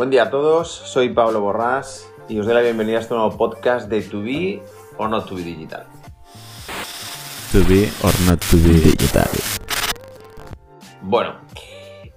[0.00, 3.36] Buen día a todos, soy Pablo Borrás y os doy la bienvenida a este nuevo
[3.36, 4.62] podcast de To Be
[4.96, 5.84] or Not To Be Digital.
[7.52, 9.28] To be or not to be digital.
[11.02, 11.34] Bueno,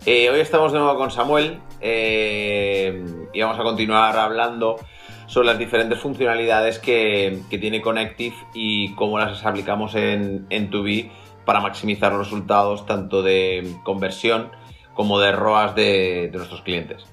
[0.05, 4.77] eh, hoy estamos de nuevo con Samuel eh, y vamos a continuar hablando
[5.25, 11.11] sobre las diferentes funcionalidades que, que tiene Connective y cómo las aplicamos en, en 2B
[11.43, 14.53] para maximizar los resultados tanto de conversión
[14.93, 17.07] como de ROAS de, de nuestros clientes.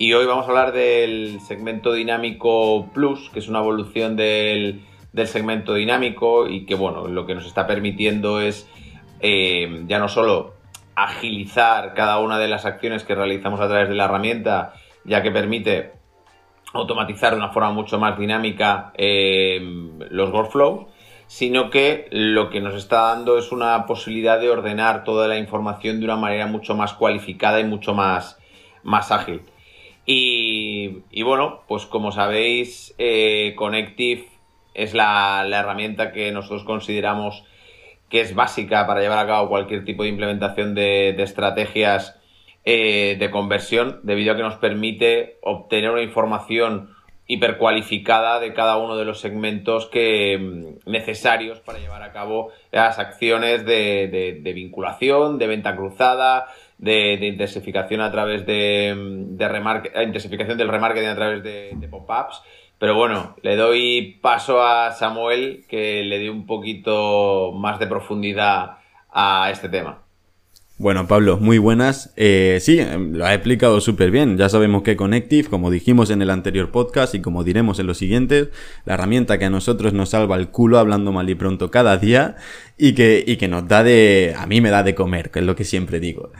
[0.00, 5.26] Y hoy vamos a hablar del segmento dinámico Plus, que es una evolución del, del
[5.26, 8.68] segmento dinámico y que, bueno, lo que nos está permitiendo es
[9.18, 10.54] eh, ya no solo
[10.94, 14.74] agilizar cada una de las acciones que realizamos a través de la herramienta,
[15.04, 15.94] ya que permite
[16.72, 19.58] automatizar de una forma mucho más dinámica eh,
[20.10, 20.86] los workflows,
[21.26, 25.98] sino que lo que nos está dando es una posibilidad de ordenar toda la información
[25.98, 28.38] de una manera mucho más cualificada y mucho más,
[28.84, 29.42] más ágil.
[30.10, 34.26] Y, bueno, pues como sabéis, eh, Connective
[34.72, 37.44] es la, herramienta que nosotros consideramos
[38.08, 42.18] que es básica para llevar a cabo cualquier tipo de implementación de, estrategias
[42.64, 48.96] eh, de conversión, debido a que nos permite obtener una información hipercualificada de cada uno
[48.96, 55.48] de los segmentos que, mm, necesarios para llevar a cabo las acciones de vinculación, de
[55.48, 56.46] venta cruzada,
[56.78, 62.42] de, intensificación a través de, de intensificación del remarketing a través de, de pop-ups.
[62.78, 68.78] Pero bueno, le doy paso a Samuel que le dé un poquito más de profundidad
[69.10, 70.02] a este tema.
[70.80, 72.12] Bueno, Pablo, muy buenas.
[72.14, 74.38] Eh, sí, lo ha explicado súper bien.
[74.38, 77.98] Ya sabemos que Connective, como dijimos en el anterior podcast y como diremos en los
[77.98, 78.50] siguientes,
[78.84, 82.36] la herramienta que a nosotros nos salva el culo hablando mal y pronto cada día
[82.76, 84.36] y que, y que nos da de...
[84.38, 86.30] a mí me da de comer, que es lo que siempre digo.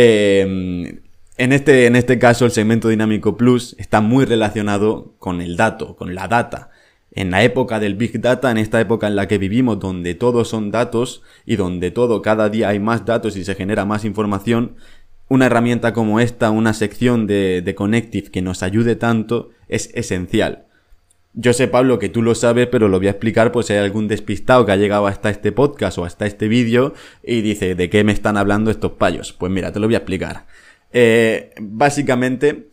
[0.00, 1.00] Eh,
[1.38, 5.96] en este, en este caso, el segmento dinámico plus está muy relacionado con el dato,
[5.96, 6.70] con la data.
[7.10, 10.46] En la época del Big Data, en esta época en la que vivimos, donde todos
[10.46, 14.76] son datos y donde todo, cada día hay más datos y se genera más información,
[15.28, 20.67] una herramienta como esta, una sección de, de Connective que nos ayude tanto, es esencial.
[21.34, 23.78] Yo sé, Pablo, que tú lo sabes, pero lo voy a explicar por si hay
[23.80, 27.90] algún despistado que ha llegado hasta este podcast o hasta este vídeo y dice, ¿de
[27.90, 29.32] qué me están hablando estos payos?
[29.32, 30.46] Pues mira, te lo voy a explicar.
[30.92, 32.70] Eh, básicamente,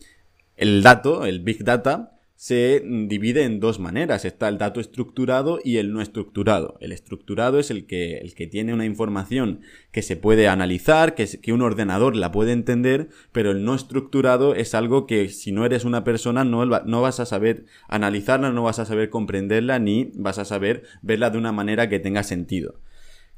[0.56, 2.15] el dato, el Big Data,
[2.46, 4.24] se divide en dos maneras.
[4.24, 6.76] Está el dato estructurado y el no estructurado.
[6.78, 11.52] El estructurado es el que, el que tiene una información que se puede analizar, que,
[11.52, 15.84] un ordenador la puede entender, pero el no estructurado es algo que si no eres
[15.84, 20.38] una persona no, no vas a saber analizarla, no vas a saber comprenderla, ni vas
[20.38, 22.78] a saber verla de una manera que tenga sentido.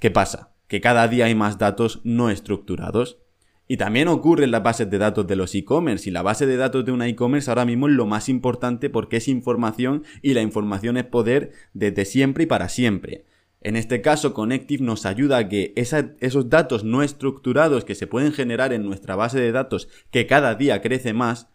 [0.00, 0.52] ¿Qué pasa?
[0.66, 3.22] Que cada día hay más datos no estructurados.
[3.68, 6.08] Y también ocurre en las bases de datos de los e-commerce.
[6.08, 9.18] Y la base de datos de una e-commerce ahora mismo es lo más importante porque
[9.18, 13.26] es información y la información es poder desde siempre y para siempre.
[13.60, 18.32] En este caso, Connective nos ayuda a que esos datos no estructurados que se pueden
[18.32, 21.48] generar en nuestra base de datos, que cada día crece más,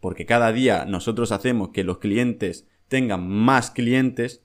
[0.00, 4.42] porque cada día nosotros hacemos que los clientes tengan más clientes,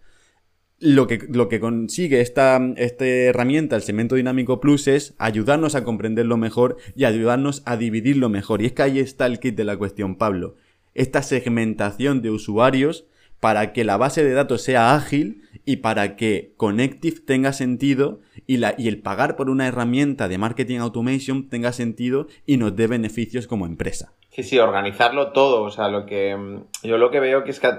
[0.81, 5.83] lo que, lo que consigue esta, esta herramienta, el Segmento Dinámico Plus, es ayudarnos a
[5.83, 8.61] comprenderlo mejor y ayudarnos a dividirlo mejor.
[8.61, 10.55] Y es que ahí está el kit de la cuestión, Pablo.
[10.93, 13.05] Esta segmentación de usuarios
[13.39, 18.57] para que la base de datos sea ágil y para que Connective tenga sentido y,
[18.57, 22.87] la, y el pagar por una herramienta de marketing automation tenga sentido y nos dé
[22.87, 24.13] beneficios como empresa.
[24.31, 25.63] Sí, sí, organizarlo todo.
[25.63, 26.37] O sea, lo que
[26.83, 27.69] yo lo que veo que es que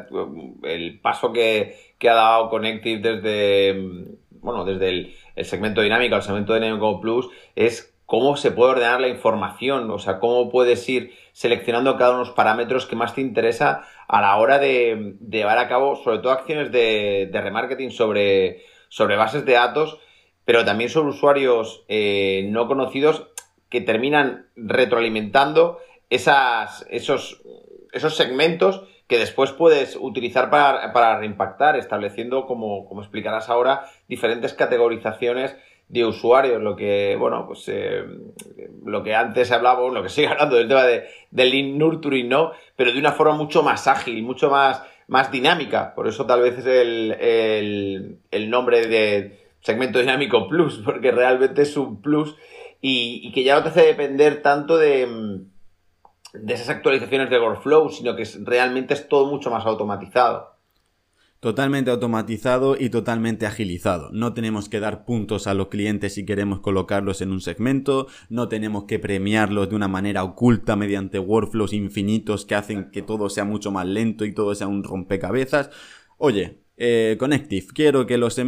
[0.64, 5.14] el paso que, que ha dado Connective desde bueno, desde el,
[5.44, 10.18] segmento dinámico al segmento dinámico plus es cómo se puede ordenar la información, o sea,
[10.18, 14.36] cómo puedes ir seleccionando cada uno de los parámetros que más te interesa a la
[14.36, 19.52] hora de, llevar a cabo, sobre todo acciones de, de remarketing sobre, sobre bases de
[19.52, 20.00] datos,
[20.44, 23.28] pero también sobre usuarios eh, no conocidos
[23.70, 25.78] que terminan retroalimentando
[26.10, 27.40] esas, esos,
[27.92, 34.54] esos segmentos que después puedes utilizar para, para reimpactar, estableciendo, como, como explicarás ahora, diferentes
[34.54, 35.56] categorizaciones
[35.88, 38.02] de usuarios, lo que, bueno, pues eh,
[38.84, 42.52] lo que antes hablábamos, lo que sigue hablando del tema de, del lean nurturing, ¿no?
[42.76, 45.94] Pero de una forma mucho más ágil, mucho más, más dinámica.
[45.94, 51.60] Por eso tal vez es el, el, el nombre de segmento dinámico plus, porque realmente
[51.62, 52.36] es un plus
[52.80, 55.06] y que ya no te hace depender tanto de
[56.32, 60.52] de esas actualizaciones de workflow, sino que realmente es todo mucho más automatizado.
[61.40, 64.10] Totalmente automatizado y totalmente agilizado.
[64.12, 68.48] No tenemos que dar puntos a los clientes si queremos colocarlos en un segmento, no
[68.48, 73.44] tenemos que premiarlos de una manera oculta mediante workflows infinitos que hacen que todo sea
[73.44, 75.70] mucho más lento y todo sea un rompecabezas.
[76.16, 78.40] Oye, eh, Connective, quiero que los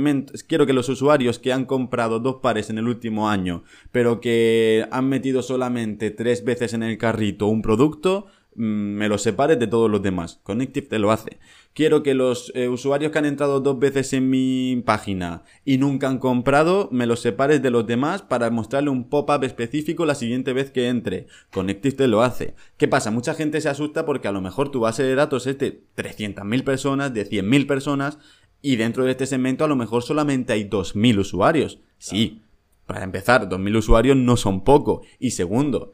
[0.49, 4.89] quiero que los usuarios que han comprado dos pares en el último año, pero que
[4.91, 9.91] han metido solamente tres veces en el carrito un producto, me los separes de todos
[9.91, 10.41] los demás.
[10.43, 11.39] Connective te lo hace
[11.75, 16.09] quiero que los eh, usuarios que han entrado dos veces en mi página y nunca
[16.09, 20.53] han comprado, me los separes de los demás para mostrarle un pop-up específico la siguiente
[20.53, 21.27] vez que entre.
[21.53, 22.55] Connective te lo hace.
[22.79, 23.11] ¿Qué pasa?
[23.11, 26.65] Mucha gente se asusta porque a lo mejor tu base de datos es de 300.000
[26.65, 28.19] personas, de 100.000 personas,
[28.63, 31.81] y dentro de este segmento a lo mejor solamente hay 2.000 usuarios.
[31.99, 32.43] Sí,
[32.87, 35.03] para empezar, 2.000 usuarios no son poco.
[35.19, 35.93] Y segundo,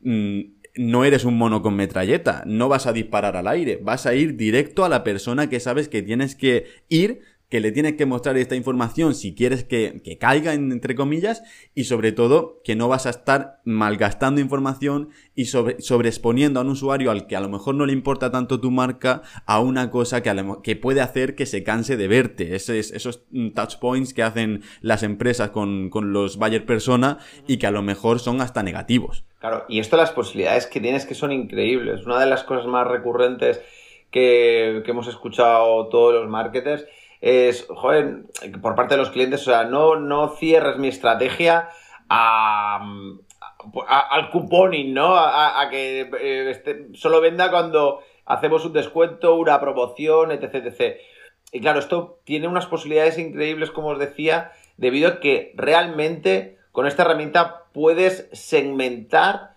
[0.00, 0.40] mmm,
[0.78, 4.36] no eres un mono con metralleta, no vas a disparar al aire, vas a ir
[4.36, 8.36] directo a la persona que sabes que tienes que ir, que le tienes que mostrar
[8.36, 11.42] esta información si quieres que, caiga, entre comillas,
[11.74, 16.70] y sobre todo que no vas a estar malgastando información y sobre, sobreexponiendo a un
[16.70, 20.22] usuario al que a lo mejor no le importa tanto tu marca a una cosa
[20.22, 20.30] que,
[20.62, 22.54] que puede hacer que se canse de verte.
[22.54, 23.24] Esos, esos
[23.54, 27.82] touch points que hacen las empresas con, con los buyer persona y que a lo
[27.82, 29.24] mejor son hasta negativos.
[29.40, 32.04] Claro, y esto las posibilidades que tienes que son increíbles.
[32.04, 33.60] Una de las cosas más recurrentes
[34.10, 36.86] que, hemos escuchado todos los marketers
[37.20, 38.24] es, joder,
[38.62, 41.68] por parte de los clientes, o sea, no, no cierres mi estrategia
[42.08, 42.80] a,
[43.88, 45.16] al cuponing, ¿no?
[45.16, 50.96] A, que eh, este, solo venda cuando hacemos un descuento, una promoción, etc, etc.
[51.52, 56.86] Y claro, esto tiene unas posibilidades increíbles, como os decía, debido a que realmente con
[56.86, 59.54] esta herramienta puedes segmentar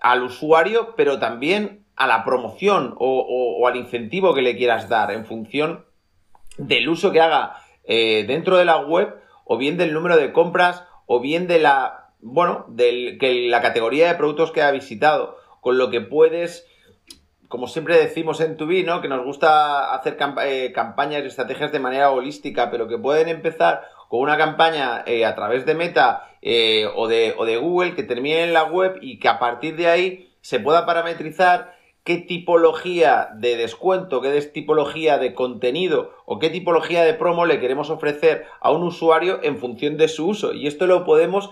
[0.00, 5.26] al usuario, pero también a la promoción o, al incentivo que le quieras dar en
[5.26, 5.84] función
[6.58, 9.14] del uso que haga eh, dentro de la web
[9.44, 13.18] o bien del número de compras o bien de la, bueno, de
[13.48, 16.66] la categoría de productos que ha visitado, con lo que puedes
[17.48, 19.02] como siempre decimos en Tubi, ¿no?
[19.02, 23.82] Que nos gusta hacer eh, campañas y estrategias de manera holística, pero que pueden empezar
[24.08, 26.30] con una campaña eh, a través de Meta
[26.94, 29.86] o, de, o de Google que termine en la web y que a partir de
[29.86, 37.04] ahí se pueda parametrizar qué tipología de descuento, qué tipología de contenido o qué tipología
[37.04, 40.52] de promo le queremos ofrecer a un usuario en función de su uso.
[40.52, 41.50] Y esto lo podemos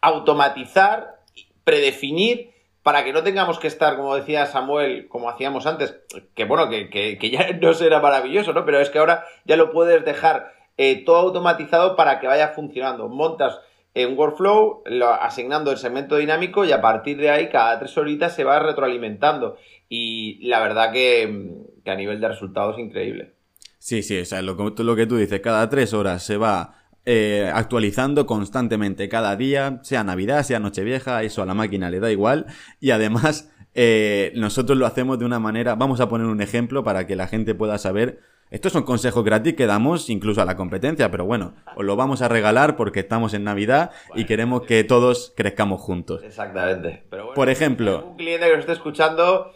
[0.00, 1.20] automatizar,
[1.62, 2.52] predefinir
[2.82, 5.96] para que no tengamos que estar, como decía Samuel, como hacíamos antes,
[6.34, 8.64] que bueno, que, ya no será maravilloso, ¿no?
[8.64, 13.08] Pero es que ahora ya lo puedes dejar eh, todo automatizado para que vaya funcionando.
[13.08, 13.60] Montas
[14.02, 14.82] un workflow
[15.20, 19.56] asignando el segmento dinámico y a partir de ahí cada tres horitas se va retroalimentando.
[19.88, 21.52] Y la verdad que,
[21.84, 23.32] a nivel de resultados es increíble.
[23.78, 27.50] Sí, sí, o sea, lo, lo que tú dices, cada tres horas se va eh,
[27.52, 32.46] actualizando constantemente cada día, sea Navidad, sea Nochevieja, eso a la máquina le da igual.
[32.80, 37.06] Y además, eh, nosotros lo hacemos de una manera, vamos a poner un ejemplo para
[37.06, 38.20] que la gente pueda saber
[38.54, 42.22] estos son consejos gratis que damos incluso a la competencia, pero bueno, os lo vamos
[42.22, 46.22] a regalar porque estamos en Navidad y queremos que todos crezcamos juntos.
[46.22, 47.02] Exactamente.
[47.34, 49.50] Por ejemplo, un cliente que nos esté escuchando,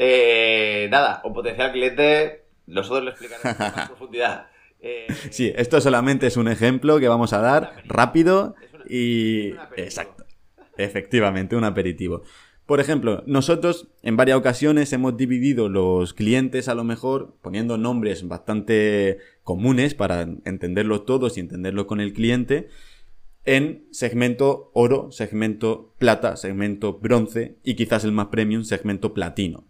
[0.00, 4.46] eh, nada, un potencial cliente, nosotros le explicaremos en profundidad.
[4.80, 8.54] Eh, sí, esto solamente es un ejemplo que vamos a dar rápido
[8.88, 9.54] y...
[9.76, 10.24] Exacto.
[10.76, 12.22] Efectivamente, un aperitivo.
[12.64, 18.28] Por ejemplo, nosotros en varias ocasiones hemos dividido los clientes a lo mejor poniendo nombres
[18.28, 22.68] bastante comunes para entenderlos todos y entenderlo con el cliente
[23.46, 29.64] en segmento oro, segmento plata, segmento bronce y quizás el más premium, segmento platino.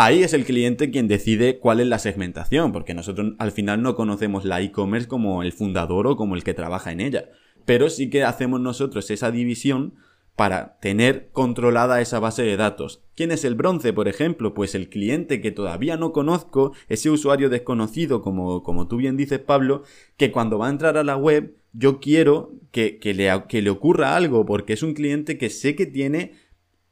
[0.00, 3.96] Ahí es el cliente quien decide cuál es la segmentación, porque nosotros al final no
[3.96, 7.30] conocemos la e-commerce como el fundador o como el que trabaja en ella.
[7.64, 9.96] Pero sí que hacemos nosotros esa división
[10.36, 13.02] para tener controlada esa base de datos.
[13.16, 14.54] ¿Quién es el bronce, por ejemplo?
[14.54, 19.40] Pues el cliente que todavía no conozco, ese usuario desconocido, como, como tú bien dices,
[19.40, 19.82] Pablo,
[20.16, 23.70] que cuando va a entrar a la web, yo quiero que, que, le, que le
[23.70, 26.34] ocurra algo, porque es un cliente que sé que tiene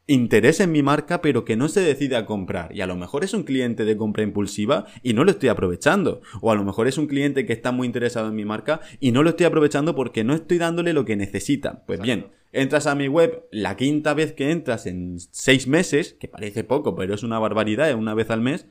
[0.06, 2.74] interés en mi marca, pero que no se decide a comprar.
[2.74, 6.20] Y a lo mejor es un cliente de compra impulsiva y no lo estoy aprovechando.
[6.40, 9.12] O a lo mejor es un cliente que está muy interesado en mi marca y
[9.12, 11.84] no lo estoy aprovechando porque no estoy dándole lo que necesita.
[11.86, 16.28] Pues bien, entras a mi web la quinta vez que entras en seis meses, que
[16.28, 18.66] parece poco, pero es una barbaridad, una vez al mes.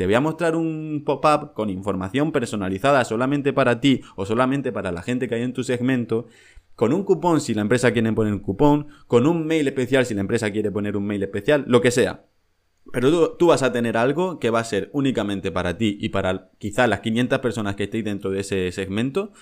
[0.00, 4.92] Te voy a mostrar un pop-up con información personalizada solamente para ti o solamente para
[4.92, 6.26] la gente que hay en tu segmento
[6.74, 10.14] con un cupón si la empresa quiere poner un cupón, con un mail especial si
[10.14, 12.24] la empresa quiere poner un mail especial, lo que sea.
[12.90, 16.48] Pero tú, vas a tener algo que va a ser únicamente para ti y para
[16.56, 19.32] quizá las 500 personas que estéis dentro de ese segmento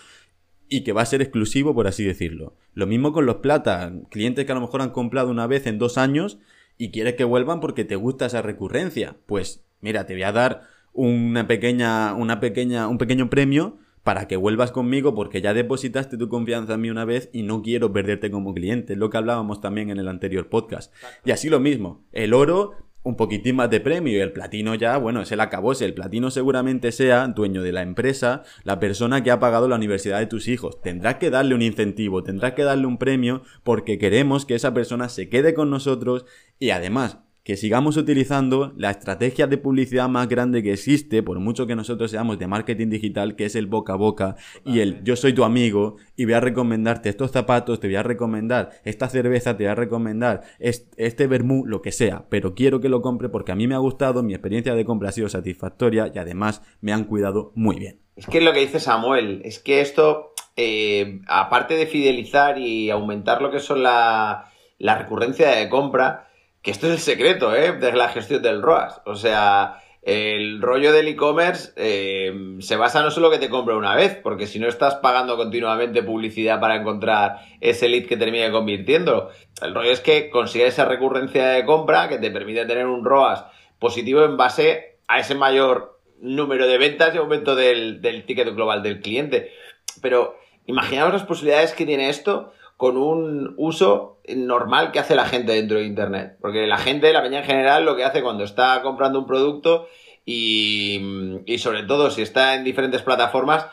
[0.68, 2.56] y que va a ser exclusivo, por así decirlo.
[2.74, 5.78] Lo mismo con los plata, clientes que a lo mejor han comprado una vez en
[5.78, 6.40] dos años
[6.78, 9.18] y quieres que vuelvan porque te gusta esa recurrencia.
[9.26, 14.36] Pues mira, te voy a dar una pequeña, una pequeña, un pequeño premio para que
[14.36, 18.30] vuelvas conmigo porque ya depositaste tu confianza en mí una vez y no quiero perderte
[18.30, 20.94] como cliente, es lo que hablábamos también en el anterior podcast.
[21.24, 24.96] Y así lo mismo, el oro un poquitín más de premio y el platino ya,
[24.98, 25.84] bueno, es el acabose.
[25.84, 30.18] El platino seguramente sea dueño de la empresa, la persona que ha pagado la universidad
[30.18, 30.82] de tus hijos.
[30.82, 35.08] Tendrás que darle un incentivo, tendrás que darle un premio porque queremos que esa persona
[35.08, 36.26] se quede con nosotros
[36.58, 37.18] y además
[37.48, 42.10] que sigamos utilizando la estrategia de publicidad más grande que existe, por mucho que nosotros
[42.10, 44.36] seamos de marketing digital, que es el boca a boca
[44.66, 48.02] y el yo soy tu amigo y voy a recomendarte estos zapatos, te voy a
[48.02, 52.90] recomendar esta cerveza, te voy a recomendar este vermú, lo que sea, pero quiero que
[52.90, 56.12] lo compre porque a mí me ha gustado, mi experiencia de compra ha sido satisfactoria
[56.14, 58.02] y además me han cuidado muy bien.
[58.14, 62.90] Es que es lo que dice Samuel, es que esto, eh, aparte de fidelizar y
[62.90, 66.26] aumentar lo que son la, la recurrencia de compra,
[66.62, 67.72] que esto es el secreto, ¿eh?
[67.72, 69.00] De la gestión del ROAS.
[69.06, 73.94] O sea, el rollo del e-commerce eh, se basa no solo que te compre una
[73.94, 79.30] vez, porque si no estás pagando continuamente publicidad para encontrar ese lead que termine convirtiendo.
[79.60, 83.44] El rollo es que consigues esa recurrencia de compra que te permite tener un ROAS
[83.78, 88.82] positivo en base a ese mayor número de ventas y aumento del, del ticket global
[88.82, 89.52] del cliente.
[90.00, 90.36] Pero
[90.66, 95.78] imaginaos las posibilidades que tiene esto con un uso normal que hace la gente dentro
[95.78, 96.38] de Internet.
[96.40, 99.88] Porque la gente, la peña en general, lo que hace cuando está comprando un producto
[100.24, 103.66] y, sobre todo si está en diferentes plataformas,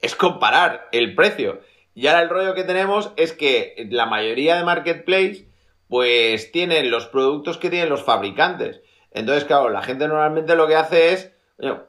[0.00, 1.60] es comparar el precio.
[1.94, 5.48] Y ahora el rollo que tenemos es que la mayoría de marketplace
[5.88, 8.80] pues tienen los productos que tienen los fabricantes.
[9.10, 11.30] Entonces, claro, la gente normalmente lo que hace es,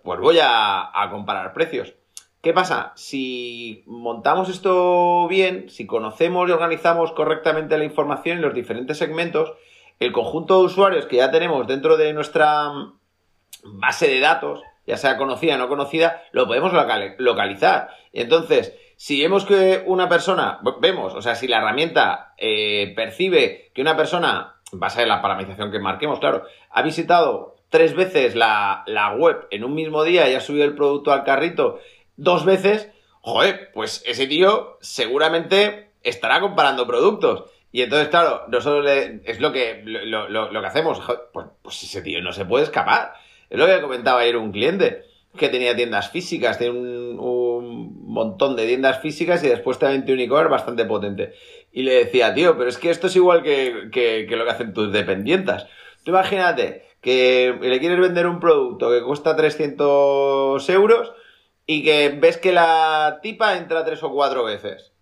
[0.03, 1.93] pues voy a comparar precios.
[2.41, 2.93] ¿Qué pasa?
[2.95, 9.53] Si montamos esto bien, si conocemos y organizamos correctamente la información en los diferentes segmentos,
[9.99, 12.71] el conjunto de usuarios que ya tenemos dentro de nuestra
[13.63, 16.71] base de datos, ya sea conocida o no conocida, lo podemos
[17.17, 17.89] localizar.
[18.13, 23.81] Entonces, si vemos que una persona, vemos, o sea, si la herramienta eh, percibe que
[23.81, 29.13] una persona, base en la parametrización que marquemos, claro, ha visitado tres veces la, la
[29.13, 31.79] web en un mismo día y ha subido el producto al carrito
[32.17, 32.89] dos veces,
[33.21, 37.45] joder, pues ese tío seguramente estará comparando productos.
[37.71, 40.99] Y entonces, claro, nosotros le, es lo que, lo, que hacemos.
[41.31, 43.13] Pues, pues, ese tío no se puede escapar.
[43.49, 45.03] Es lo que comentaba ayer un cliente,
[45.37, 50.23] que tenía tiendas físicas, tiene un, un montón de tiendas físicas y después también tiene
[50.23, 51.33] un e-commerce bastante potente.
[51.71, 54.51] Y le decía, tío, pero es que esto es igual que, que, que lo que
[54.51, 55.67] hacen tus dependientas.
[56.03, 61.11] Tú imagínate que le quieres vender un producto que cuesta 300 euros
[61.67, 64.93] y que ves que la tipa entra tres o cuatro veces.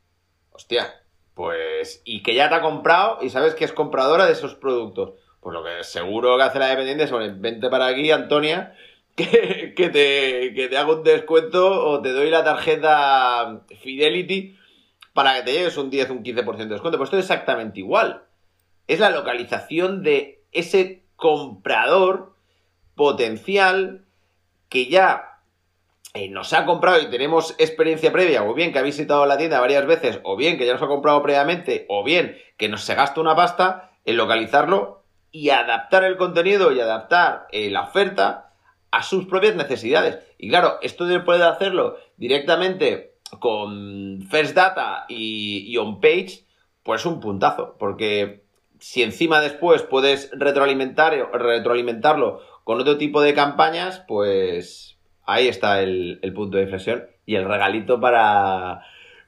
[0.52, 1.02] Hostia,
[1.36, 2.02] pues.
[2.04, 5.14] Y que ya te ha comprado y sabes que es compradora de esos productos.
[5.40, 8.76] Pues lo que seguro que hace la dependiente es, bueno, vente para aquí, Antonia,
[9.16, 14.58] que, que, te, que te hago un descuento o te doy la tarjeta Fidelity
[15.14, 16.98] para que te lleves un 10, un 15% de descuento.
[16.98, 18.24] Pues esto es exactamente igual.
[18.88, 22.34] Es la localización de ese comprador
[22.96, 24.06] potencial
[24.68, 25.35] que ya
[26.16, 29.60] eh, nos ha comprado y tenemos experiencia previa, o bien que ha visitado la tienda
[29.60, 32.96] varias veces, o bien que ya nos ha comprado previamente, o bien que nos se
[32.96, 38.54] gasta una pasta en localizarlo y adaptar el contenido y adaptar eh, la oferta
[38.92, 40.20] a sus propias necesidades.
[40.38, 46.46] Y claro, esto de poder hacerlo directamente con First Data y, y On Page,
[46.82, 48.46] pues es un puntazo, porque
[48.80, 54.95] si encima después puedes retroalimentar, retroalimentarlo con otro tipo de campañas, pues
[55.26, 58.82] ahí está el, punto de inflexión y el regalito para,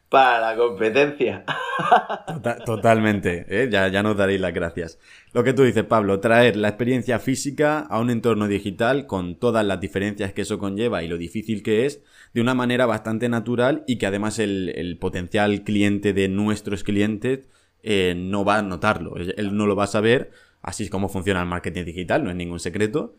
[0.10, 1.44] para la competencia.
[2.28, 3.70] Tota-, totalmente, ¿eh?
[3.72, 5.00] ya, ya nos daréis las gracias.
[5.34, 9.66] Lo que tú dices, Pablo, traer la experiencia física a un entorno digital con todas
[9.66, 13.84] las diferencias que eso conlleva y lo difícil que es, de una manera bastante natural
[13.88, 17.48] y que además el, potencial cliente de nuestros clientes
[17.84, 21.42] eh, no va a notarlo, él no lo va a saber, así es como funciona
[21.42, 23.16] el marketing digital, no es ningún secreto,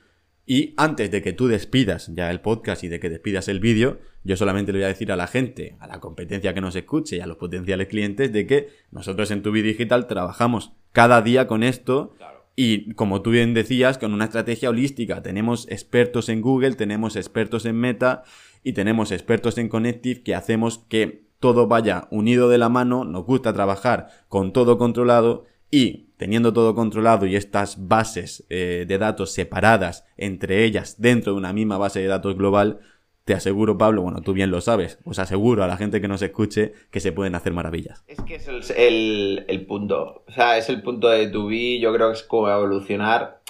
[0.50, 3.99] y antes de que tú despidas ya el podcast y de que despidas el vídeo,
[4.25, 7.17] yo solamente le voy a decir a la gente, a la competencia que nos escuche
[7.17, 11.62] y a los potenciales clientes de que nosotros en Tu Digital trabajamos cada día con
[11.62, 12.14] esto
[12.57, 15.23] y como tú bien decías, con una estrategia holística.
[15.23, 18.23] Tenemos expertos en Google, tenemos expertos en Meta
[18.64, 23.26] y tenemos expertos en Connective que hacemos que todo vaya unido de la mano, nos
[23.26, 29.32] gusta trabajar con todo controlado y teniendo todo controlado y estas bases eh, de datos
[29.32, 32.80] separadas entre ellas dentro de una misma base de datos global,
[33.25, 36.22] te aseguro, Pablo, bueno, tú bien lo sabes, os aseguro a la gente que nos
[36.22, 38.02] escuche que se pueden hacer maravillas.
[38.06, 42.08] Es que es el, punto, o sea, es el punto de tu vi, yo creo
[42.08, 43.40] que es como evolucionar,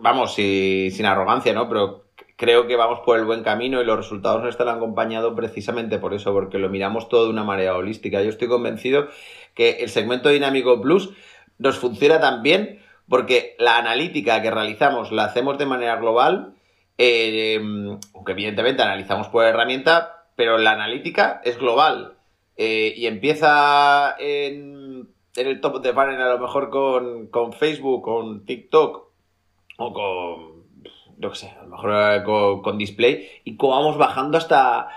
[0.00, 1.68] vamos, sin arrogancia, ¿no?
[1.68, 5.98] Pero creo que vamos por el buen camino y los resultados nos están acompañados precisamente
[5.98, 8.20] por eso, porque lo miramos todo de una manera holística.
[8.22, 9.06] Yo estoy convencido
[9.54, 11.10] que el segmento dinámico plus
[11.62, 16.54] nos funciona tan bien porque la analítica que realizamos la hacemos de manera global,
[16.98, 17.60] eh,
[18.14, 22.14] aunque evidentemente analizamos por herramienta, pero la analítica es global
[22.56, 28.44] eh, y empieza en, el top de panel a lo mejor con, con Facebook, con
[28.44, 29.08] TikTok
[29.78, 30.52] o con
[31.30, 32.22] qué sé, a lo mejor eh,
[32.62, 34.88] con, display, y cómo vamos bajando hasta,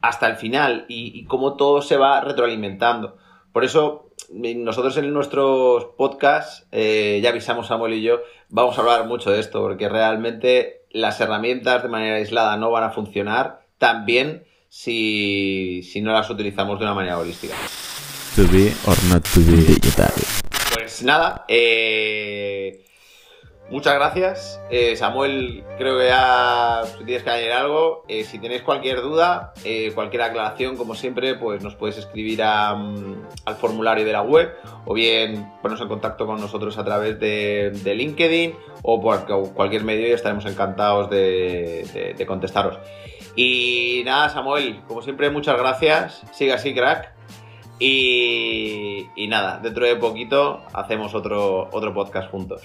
[0.00, 3.16] hasta el final y, cómo todo se va retroalimentando.
[3.52, 9.06] Por eso, nosotros en nuestros podcasts, eh, ya avisamos Samuel y yo, vamos a hablar
[9.06, 14.06] mucho de esto, porque realmente las herramientas de manera aislada no van a funcionar tan
[14.06, 17.54] bien si, si no las utilizamos de una manera holística.
[18.36, 20.12] To be or not to be digital.
[20.74, 22.86] Pues nada, eh,
[23.72, 24.60] Muchas gracias.
[24.68, 28.04] Eh, Samuel, creo que ya tienes que añadir algo.
[28.06, 33.14] Eh, si tenéis cualquier duda, eh, cualquier aclaración, como siempre, pues nos puedes escribir mm,
[33.46, 34.52] al formulario de la web
[34.84, 39.24] o bien ponernos en contacto con nosotros a través de, LinkedIn o por
[39.54, 42.76] cualquier medio y estaremos encantados de, contestaros.
[43.36, 46.20] Y nada, Samuel, como siempre, muchas gracias.
[46.32, 47.14] Sigue así, crack.
[47.78, 52.60] Y, y nada, dentro de poquito hacemos otro, otro podcast juntos.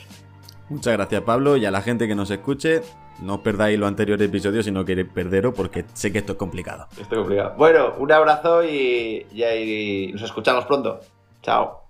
[0.70, 2.82] Muchas gracias Pablo y a la gente que nos escuche,
[3.22, 6.38] no os perdáis los anteriores episodios si no queréis perderos porque sé que esto es
[6.38, 6.88] complicado.
[6.92, 7.54] Esto es complicado.
[7.58, 11.00] Bueno, un abrazo y, y nos escuchamos pronto.
[11.42, 11.87] Chao.